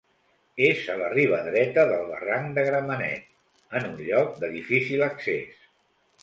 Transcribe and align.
És 0.67 0.79
a 0.93 0.93
la 1.01 1.09
riba 1.11 1.41
dreta 1.47 1.83
del 1.91 2.07
barranc 2.13 2.55
de 2.55 2.63
Gramenet, 2.69 3.29
en 3.81 3.87
un 3.91 4.01
lloc 4.09 4.41
de 4.45 4.51
difícil 4.57 5.07
accés. 5.11 5.63